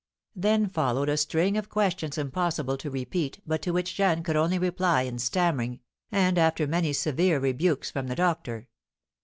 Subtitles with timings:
[0.35, 4.57] Then followed a string of questions impossible to repeat, but to which Jeanne could only
[4.57, 5.79] reply in stammering,
[6.11, 8.67] and after many severe rebukes from the doctor.